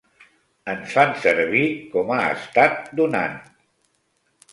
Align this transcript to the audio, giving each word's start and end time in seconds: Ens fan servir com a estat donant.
Ens 0.71 0.93
fan 0.95 1.11
servir 1.25 1.61
com 1.91 2.09
a 2.15 2.17
estat 2.37 2.89
donant. 3.01 3.37